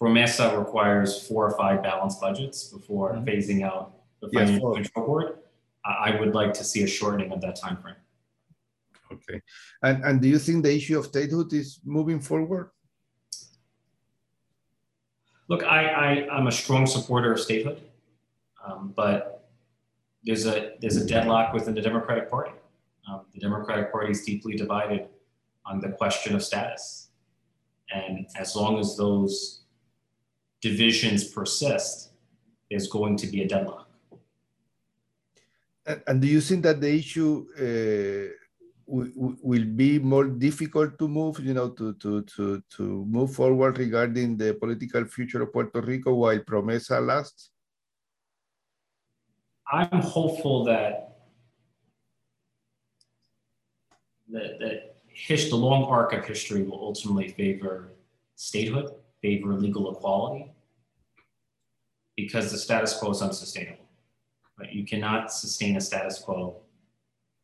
PROMESA 0.00 0.56
requires 0.58 1.26
four 1.26 1.46
or 1.46 1.56
five 1.56 1.82
balanced 1.82 2.20
budgets 2.20 2.70
before 2.70 3.12
mm 3.12 3.18
-hmm. 3.18 3.26
phasing 3.26 3.60
out 3.64 3.84
the 4.20 4.28
financial 4.28 4.68
yes, 4.68 4.76
control 4.78 5.06
board. 5.06 5.28
I 5.88 6.18
would 6.18 6.34
like 6.34 6.52
to 6.54 6.64
see 6.64 6.82
a 6.82 6.86
shortening 6.86 7.32
of 7.32 7.40
that 7.40 7.56
time 7.56 7.78
frame. 7.78 7.96
Okay. 9.10 9.40
And, 9.82 10.04
and 10.04 10.20
do 10.20 10.28
you 10.28 10.38
think 10.38 10.62
the 10.62 10.74
issue 10.74 10.98
of 10.98 11.06
statehood 11.06 11.52
is 11.52 11.80
moving 11.84 12.20
forward? 12.20 12.70
Look, 15.48 15.64
I, 15.64 15.86
I, 15.86 16.28
I'm 16.30 16.46
a 16.46 16.52
strong 16.52 16.86
supporter 16.86 17.32
of 17.32 17.40
statehood, 17.40 17.80
um, 18.66 18.92
but 18.94 19.48
there's 20.22 20.44
a, 20.44 20.74
there's 20.80 20.96
a 20.96 21.06
deadlock 21.06 21.54
within 21.54 21.74
the 21.74 21.80
Democratic 21.80 22.30
Party. 22.30 22.52
Um, 23.10 23.22
the 23.32 23.40
Democratic 23.40 23.90
Party 23.90 24.10
is 24.10 24.24
deeply 24.24 24.56
divided 24.56 25.06
on 25.64 25.80
the 25.80 25.88
question 25.88 26.34
of 26.34 26.42
status. 26.42 27.08
And 27.90 28.26
as 28.38 28.54
long 28.54 28.78
as 28.78 28.96
those 28.98 29.62
divisions 30.60 31.24
persist, 31.24 32.10
there's 32.70 32.88
going 32.88 33.16
to 33.16 33.26
be 33.26 33.42
a 33.42 33.48
deadlock. 33.48 33.87
And 36.06 36.20
do 36.20 36.28
you 36.28 36.40
think 36.40 36.62
that 36.64 36.80
the 36.80 36.94
issue 36.94 37.46
uh, 37.58 38.32
will 38.86 39.64
be 39.64 39.98
more 39.98 40.24
difficult 40.24 40.98
to 40.98 41.08
move, 41.08 41.40
you 41.40 41.54
know, 41.54 41.70
to, 41.70 41.94
to, 41.94 42.22
to, 42.22 42.62
to 42.76 42.82
move 43.06 43.34
forward 43.34 43.78
regarding 43.78 44.36
the 44.36 44.54
political 44.54 45.04
future 45.06 45.42
of 45.42 45.52
Puerto 45.52 45.80
Rico 45.80 46.14
while 46.14 46.38
Promesa 46.40 47.04
lasts? 47.04 47.50
I'm 49.70 50.00
hopeful 50.00 50.64
that 50.64 51.08
that, 54.30 54.58
that 54.60 54.96
his, 55.06 55.48
the 55.48 55.56
long 55.56 55.84
arc 55.84 56.12
of 56.12 56.24
history 56.24 56.62
will 56.62 56.80
ultimately 56.80 57.28
favor 57.28 57.92
statehood, 58.36 58.92
favor 59.22 59.54
legal 59.54 59.90
equality, 59.92 60.52
because 62.16 62.52
the 62.52 62.58
status 62.58 62.96
quo 62.98 63.10
is 63.10 63.22
unsustainable. 63.22 63.87
You 64.70 64.84
cannot 64.84 65.32
sustain 65.32 65.76
a 65.76 65.80
status 65.80 66.18
quo 66.18 66.56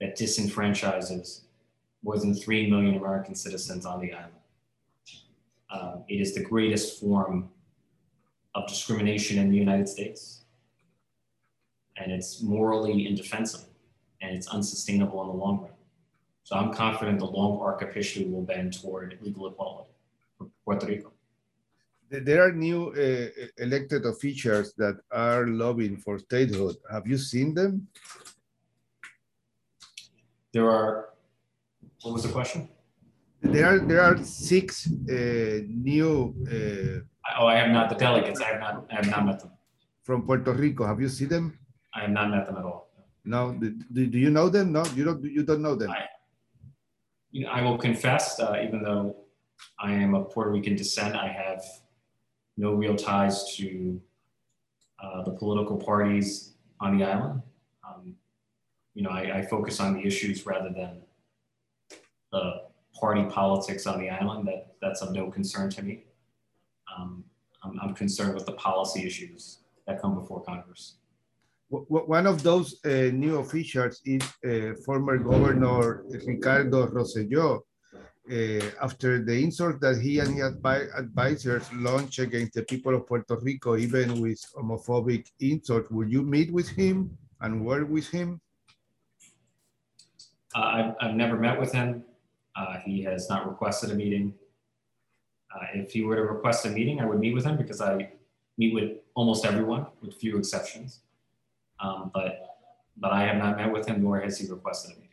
that 0.01 0.19
disenfranchises 0.19 1.43
more 2.03 2.19
than 2.19 2.35
3 2.35 2.69
million 2.71 2.97
American 2.97 3.35
citizens 3.35 3.87
on 3.87 4.01
the 4.01 4.13
island. 4.13 4.33
Um, 5.71 6.05
it 6.09 6.21
is 6.21 6.35
the 6.35 6.43
greatest 6.43 7.01
form 7.01 7.49
of 8.55 8.69
discrimination 8.69 9.39
in 9.39 9.51
the 9.51 9.57
United 9.57 9.89
States. 9.89 10.45
And 11.97 12.13
it's 12.13 12.43
morally 12.43 13.07
indefensible 13.07 13.69
and 14.21 14.35
it's 14.37 14.49
unsustainable 14.49 15.23
in 15.23 15.29
the 15.29 15.35
long 15.35 15.63
run. 15.63 15.71
So 16.43 16.57
I'm 16.57 16.73
confident 16.73 17.19
the 17.19 17.25
long 17.25 17.61
arc 17.61 17.83
of 17.83 17.95
history 17.95 18.25
will 18.25 18.43
bend 18.43 18.81
toward 18.81 19.19
legal 19.23 19.47
equality 19.49 19.91
for 20.37 20.49
Puerto 20.65 20.87
Rico 20.87 21.14
there 22.11 22.43
are 22.47 22.53
new 22.53 22.89
uh, 22.93 23.29
elected 23.59 24.07
officials 24.07 24.75
that 24.79 24.97
are 25.11 25.47
lobbying 25.47 25.97
for 25.97 26.19
statehood. 26.19 26.77
Have 26.91 27.07
you 27.07 27.19
seen 27.19 27.55
them? 27.55 27.89
There 30.53 30.71
are 30.71 31.11
What 32.03 32.13
was 32.15 32.23
the 32.23 32.33
question? 32.33 32.69
There 33.43 33.67
are 33.67 33.79
there 33.79 34.01
are 34.03 34.17
six 34.25 34.87
uh, 34.87 35.65
new 35.69 36.35
uh, 36.49 37.01
Oh, 37.41 37.47
I 37.47 37.57
have 37.57 37.71
not, 37.73 37.89
the 37.89 37.97
delegates, 37.97 38.41
I 38.41 38.49
have 38.53 38.61
not, 38.61 38.87
I 38.93 38.95
have 38.97 39.09
not 39.11 39.25
met 39.27 39.41
them. 39.41 39.51
from 40.05 40.27
Puerto 40.27 40.53
Rico. 40.53 40.85
Have 40.87 41.01
you 41.01 41.09
seen 41.09 41.29
them? 41.29 41.59
I 41.95 42.03
have 42.03 42.11
not 42.11 42.31
met 42.31 42.45
them 42.47 42.57
at 42.57 42.65
all. 42.65 42.93
No. 43.25 43.53
Do, 43.55 43.71
do 43.93 44.07
do 44.07 44.19
you 44.19 44.31
know 44.31 44.49
them? 44.51 44.73
No, 44.73 44.85
you 44.95 45.05
don't. 45.05 45.25
You 45.25 45.43
don't 45.43 45.63
know 45.63 45.75
them. 45.75 45.91
I- 45.91 46.09
You 47.35 47.43
know, 47.45 47.51
I 47.51 47.61
will 47.67 47.79
confess, 47.89 48.39
uh, 48.39 48.55
even 48.63 48.79
though 48.87 49.05
I 49.81 49.91
am 50.05 50.15
of 50.15 50.31
Puerto 50.31 50.53
Rican 50.55 50.77
descent, 50.79 51.17
I 51.19 51.27
have 51.27 51.61
no 52.57 52.75
real 52.75 52.97
ties 52.97 53.55
to 53.57 54.01
uh, 55.03 55.23
the 55.25 55.33
political 55.33 55.77
parties 55.77 56.55
on 56.81 56.97
the 56.97 57.05
island. 57.05 57.43
Um, 57.87 58.15
you 58.95 59.03
know, 59.03 59.11
I, 59.11 59.39
I 59.39 59.43
focus 59.47 59.81
on 59.81 59.95
the 59.95 60.07
issues 60.07 60.47
rather 60.47 60.71
than 60.71 61.03
the 62.33 62.63
party 62.99 63.25
politics 63.25 63.87
on 63.87 64.01
the 64.01 64.11
island. 64.11 64.47
That 64.47 64.77
that's 64.81 65.03
of 65.03 65.13
no 65.13 65.31
concern 65.31 65.71
to 65.71 65.83
me. 65.83 66.05
Um, 66.97 67.25
I'm, 67.63 67.79
I'm 67.81 67.95
concerned 67.95 68.35
with 68.35 68.47
the 68.47 68.53
policy 68.53 69.05
issues 69.07 69.59
that 69.87 70.01
come 70.01 70.15
before 70.15 70.43
Congress. 70.43 70.97
One 71.69 72.27
of 72.27 72.43
those 72.43 72.77
uh, 72.85 73.11
new 73.13 73.39
officials 73.39 74.01
is 74.05 74.23
uh, 74.47 74.75
former 74.85 75.19
Governor 75.19 76.05
Ricardo 76.27 76.87
Rosselló. 76.87 77.61
Uh, 78.31 78.65
after 78.81 79.23
the 79.23 79.33
insult 79.33 79.81
that 79.81 80.01
he 80.01 80.19
and 80.19 80.35
his 80.35 80.45
advi- 80.45 80.89
advisors 80.99 81.71
launched 81.75 82.19
against 82.19 82.55
the 82.55 82.63
people 82.63 82.95
of 82.95 83.07
Puerto 83.07 83.37
Rico, 83.37 83.77
even 83.77 84.19
with 84.19 84.41
homophobic 84.57 85.31
insults, 85.41 85.91
would 85.91 86.11
you 86.11 86.23
meet 86.23 86.51
with 86.51 86.69
him 86.69 87.19
and 87.43 87.63
work 87.65 87.87
with 87.87 88.09
him? 88.09 88.41
Uh, 90.55 90.61
I've, 90.61 90.95
I've 91.01 91.15
never 91.15 91.37
met 91.37 91.61
with 91.61 91.73
him. 91.73 92.03
Uh, 92.57 92.79
he 92.85 93.03
has 93.03 93.29
not 93.29 93.47
requested 93.47 93.91
a 93.91 93.95
meeting. 93.95 94.33
Uh, 95.55 95.67
if 95.75 95.93
he 95.93 96.03
were 96.03 96.17
to 96.17 96.23
request 96.23 96.65
a 96.65 96.71
meeting, 96.71 97.01
I 97.01 97.05
would 97.05 97.19
meet 97.19 97.35
with 97.35 97.45
him 97.45 97.59
because 97.59 97.83
I 97.83 98.11
meet 98.57 98.73
with 98.73 98.93
almost 99.15 99.45
everyone, 99.45 99.87
with 100.01 100.15
few 100.15 100.39
exceptions. 100.39 101.01
Um, 101.79 102.11
but 102.15 102.57
but 102.97 103.13
I 103.13 103.23
have 103.25 103.37
not 103.37 103.57
met 103.57 103.73
with 103.73 103.87
him, 103.87 104.03
nor 104.03 104.21
has 104.21 104.39
he 104.39 104.49
requested 104.49 104.93
a 104.93 104.95
meeting. 104.95 105.04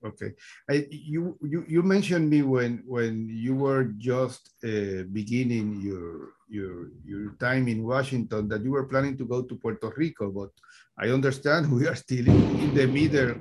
Okay, 0.00 0.32
I, 0.64 0.88
you, 0.88 1.36
you 1.42 1.64
you 1.68 1.82
mentioned 1.82 2.30
me 2.30 2.40
when 2.40 2.82
when 2.86 3.28
you 3.28 3.54
were 3.54 3.84
just 4.00 4.48
uh, 4.64 5.04
beginning 5.12 5.76
your 5.84 6.32
your 6.48 6.88
your 7.04 7.36
time 7.36 7.68
in 7.68 7.84
Washington 7.84 8.48
that 8.48 8.64
you 8.64 8.72
were 8.72 8.88
planning 8.88 9.18
to 9.18 9.26
go 9.26 9.42
to 9.42 9.54
Puerto 9.56 9.92
Rico, 9.94 10.32
but 10.32 10.56
I 10.96 11.12
understand 11.12 11.70
we 11.70 11.86
are 11.86 11.94
still 11.94 12.24
in, 12.26 12.40
in 12.64 12.74
the 12.74 12.86
middle 12.86 13.36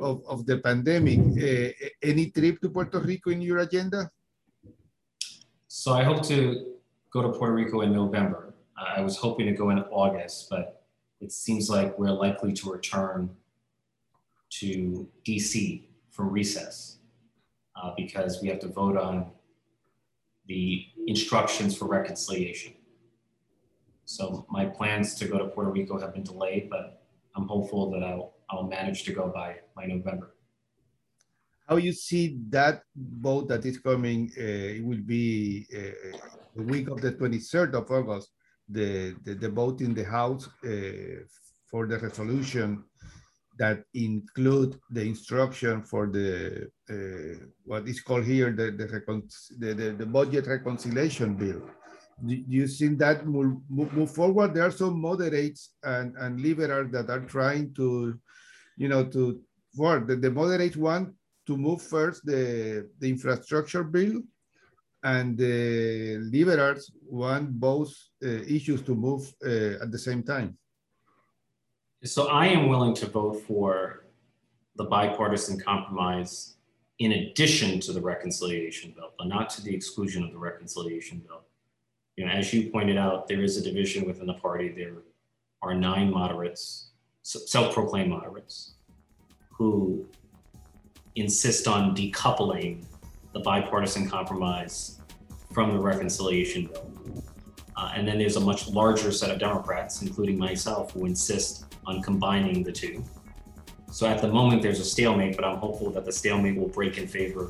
of, 0.00 0.24
of 0.26 0.46
the 0.46 0.58
pandemic. 0.58 1.20
Uh, 1.36 1.76
any 2.02 2.30
trip 2.30 2.60
to 2.62 2.70
Puerto 2.70 3.00
Rico 3.00 3.28
in 3.28 3.42
your 3.42 3.58
agenda? 3.58 4.10
So 5.68 5.92
I 5.92 6.04
hope 6.04 6.24
to 6.28 6.78
go 7.12 7.20
to 7.20 7.36
Puerto 7.36 7.52
Rico 7.52 7.82
in 7.82 7.92
November. 7.92 8.54
Uh, 8.80 8.96
I 8.96 9.00
was 9.02 9.16
hoping 9.18 9.44
to 9.44 9.52
go 9.52 9.68
in 9.70 9.80
August, 9.92 10.48
but 10.48 10.84
it 11.20 11.32
seems 11.32 11.68
like 11.68 11.98
we're 11.98 12.12
likely 12.12 12.54
to 12.54 12.72
return 12.72 13.36
to 14.50 15.06
DC 15.26 15.87
for 16.18 16.24
recess 16.24 16.98
uh, 17.76 17.92
because 17.96 18.42
we 18.42 18.48
have 18.48 18.58
to 18.58 18.66
vote 18.66 18.96
on 18.96 19.30
the 20.48 20.84
instructions 21.06 21.76
for 21.78 21.86
reconciliation. 21.86 22.72
So 24.04 24.44
my 24.50 24.64
plans 24.64 25.14
to 25.20 25.28
go 25.28 25.38
to 25.38 25.46
Puerto 25.46 25.70
Rico 25.70 25.96
have 26.00 26.12
been 26.14 26.24
delayed, 26.24 26.68
but 26.68 27.04
I'm 27.36 27.46
hopeful 27.46 27.92
that 27.92 28.02
I'll, 28.02 28.34
I'll 28.50 28.66
manage 28.66 29.04
to 29.04 29.12
go 29.12 29.30
by, 29.32 29.58
by 29.76 29.86
November. 29.86 30.34
How 31.68 31.76
you 31.76 31.92
see 31.92 32.40
that 32.48 32.82
vote 32.96 33.46
that 33.50 33.64
is 33.64 33.78
coming? 33.78 34.32
Uh, 34.36 34.78
it 34.78 34.84
will 34.84 35.04
be 35.16 35.66
uh, 35.72 36.18
the 36.56 36.62
week 36.62 36.88
of 36.88 37.00
the 37.00 37.12
23rd 37.12 37.74
of 37.74 37.88
August. 37.92 38.30
The 38.68 39.14
the, 39.24 39.34
the 39.34 39.50
vote 39.50 39.82
in 39.82 39.94
the 39.94 40.04
House 40.04 40.48
uh, 40.64 41.24
for 41.70 41.86
the 41.86 41.98
resolution 41.98 42.84
that 43.58 43.82
include 43.94 44.78
the 44.90 45.02
instruction 45.02 45.82
for 45.82 46.06
the 46.06 46.70
uh, 46.90 47.44
what 47.64 47.86
is 47.88 48.00
called 48.00 48.24
here 48.24 48.50
the 48.52 48.70
the, 48.70 49.74
the, 49.74 49.92
the, 49.92 50.06
budget 50.06 50.46
reconciliation 50.46 51.34
bill. 51.34 51.62
Do 52.24 52.34
you 52.34 52.66
think 52.66 52.98
that 52.98 53.26
move, 53.26 53.58
move 53.68 54.10
forward? 54.10 54.54
There 54.54 54.64
are 54.64 54.72
some 54.72 55.00
moderates 55.00 55.74
and, 55.82 56.16
and 56.16 56.40
liberals 56.40 56.90
that 56.92 57.10
are 57.10 57.20
trying 57.20 57.74
to, 57.74 58.18
you 58.76 58.88
know, 58.88 59.04
to 59.06 59.40
work. 59.76 60.08
The, 60.08 60.16
the 60.16 60.30
moderates 60.30 60.76
want 60.76 61.14
to 61.46 61.56
move 61.56 61.80
first 61.80 62.26
the, 62.26 62.88
the 62.98 63.08
infrastructure 63.08 63.84
bill 63.84 64.22
and 65.04 65.38
the 65.38 66.18
liberals 66.32 66.90
want 67.06 67.52
both 67.52 67.94
uh, 68.24 68.28
issues 68.28 68.82
to 68.82 68.94
move 68.94 69.32
uh, 69.44 69.82
at 69.82 69.92
the 69.92 69.98
same 69.98 70.22
time. 70.22 70.58
So 72.04 72.28
I 72.28 72.46
am 72.46 72.68
willing 72.68 72.94
to 72.94 73.06
vote 73.06 73.42
for 73.44 74.04
the 74.76 74.84
bipartisan 74.84 75.58
compromise 75.58 76.54
in 77.00 77.10
addition 77.10 77.80
to 77.80 77.92
the 77.92 78.00
reconciliation 78.00 78.92
bill, 78.96 79.10
but 79.18 79.26
not 79.26 79.50
to 79.50 79.62
the 79.62 79.74
exclusion 79.74 80.22
of 80.22 80.30
the 80.30 80.38
reconciliation 80.38 81.18
bill. 81.26 81.42
You 82.16 82.26
know, 82.26 82.30
as 82.30 82.52
you 82.52 82.70
pointed 82.70 82.98
out, 82.98 83.26
there 83.26 83.42
is 83.42 83.56
a 83.56 83.62
division 83.62 84.06
within 84.06 84.26
the 84.28 84.34
party. 84.34 84.68
There 84.68 85.02
are 85.62 85.74
nine 85.74 86.12
moderates, 86.12 86.90
self-proclaimed 87.22 88.10
moderates, 88.10 88.74
who 89.50 90.08
insist 91.16 91.66
on 91.66 91.96
decoupling 91.96 92.84
the 93.32 93.40
bipartisan 93.40 94.08
compromise 94.08 95.00
from 95.52 95.72
the 95.72 95.80
reconciliation 95.80 96.66
bill. 96.66 96.92
Uh, 97.76 97.92
and 97.94 98.06
then 98.06 98.18
there's 98.18 98.36
a 98.36 98.40
much 98.40 98.68
larger 98.68 99.10
set 99.10 99.30
of 99.30 99.40
Democrats, 99.40 100.02
including 100.02 100.38
myself, 100.38 100.92
who 100.92 101.06
insist 101.06 101.67
on 101.88 102.02
combining 102.02 102.62
the 102.62 102.72
two. 102.72 103.02
So 103.90 104.06
at 104.06 104.20
the 104.20 104.28
moment, 104.28 104.62
there's 104.62 104.80
a 104.80 104.84
stalemate, 104.84 105.34
but 105.36 105.44
I'm 105.44 105.56
hopeful 105.56 105.90
that 105.92 106.04
the 106.04 106.12
stalemate 106.12 106.56
will 106.60 106.68
break 106.68 106.98
in 106.98 107.08
favor 107.08 107.44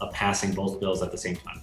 of 0.00 0.12
passing 0.12 0.52
both 0.52 0.80
bills 0.80 1.02
at 1.02 1.10
the 1.12 1.18
same 1.18 1.36
time. 1.36 1.60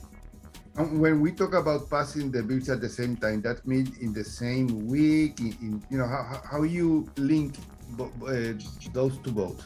And 0.76 1.02
when 1.02 1.20
we 1.20 1.32
talk 1.32 1.54
about 1.54 1.90
passing 1.90 2.32
the 2.32 2.44
bills 2.44 2.70
at 2.70 2.82
the 2.82 2.90
same 2.90 3.16
time, 3.16 3.42
that 3.42 3.66
means 3.68 3.98
in 3.98 4.14
the 4.14 4.24
same 4.24 4.88
week. 4.88 5.40
In, 5.40 5.52
in 5.66 5.84
you 5.90 5.98
know 5.98 6.08
how, 6.08 6.42
how 6.52 6.62
you 6.64 7.10
link 7.18 7.56
uh, 8.00 8.54
those 8.92 9.18
two 9.24 9.32
votes. 9.32 9.64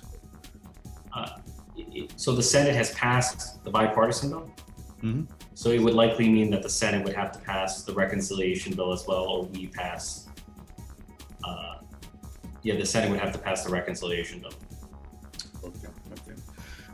Uh, 1.13 1.29
so 2.15 2.35
the 2.35 2.43
Senate 2.43 2.75
has 2.75 2.91
passed 2.91 3.63
the 3.63 3.69
bipartisan 3.69 4.29
bill. 4.31 4.51
Mm-hmm. 5.03 5.23
So 5.53 5.69
it 5.69 5.81
would 5.81 5.93
likely 5.93 6.29
mean 6.29 6.49
that 6.51 6.63
the 6.63 6.69
Senate 6.69 7.03
would 7.05 7.15
have 7.15 7.31
to 7.33 7.39
pass 7.39 7.83
the 7.83 7.93
reconciliation 7.93 8.75
bill 8.75 8.91
as 8.93 9.05
well, 9.07 9.23
or 9.31 9.43
we 9.43 9.67
pass. 9.67 10.27
Uh, 11.43 11.76
yeah, 12.67 12.75
the 12.75 12.85
Senate 12.85 13.09
would 13.11 13.23
have 13.25 13.33
to 13.37 13.41
pass 13.47 13.63
the 13.65 13.71
reconciliation 13.71 14.37
bill. 14.41 14.55
Okay. 15.69 15.91
Okay. 16.15 16.35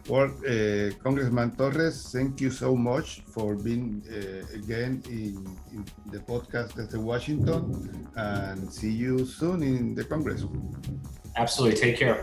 Well, 0.08 0.30
uh, 0.30 0.94
Congressman 1.06 1.50
Torres, 1.58 1.98
thank 2.16 2.40
you 2.44 2.52
so 2.52 2.76
much 2.76 3.22
for 3.34 3.56
being 3.56 4.04
uh, 4.06 4.60
again 4.60 5.02
in, 5.10 5.34
in, 5.74 5.82
the 6.14 6.20
podcast 6.20 6.72
at 6.84 6.90
the 6.92 7.00
Washington, 7.00 7.64
and 8.16 8.72
see 8.72 8.92
you 8.92 9.26
soon 9.26 9.64
in 9.64 9.96
the 9.96 10.04
Congress. 10.04 10.42
Absolutely. 11.36 11.80
Take 11.86 11.98
care. 11.98 12.20